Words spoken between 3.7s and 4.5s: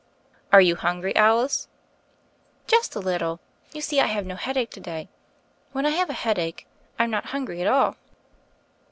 you see I have no